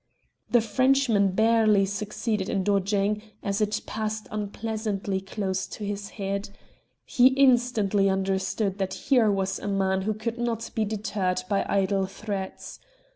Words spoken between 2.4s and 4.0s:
in dodging, as it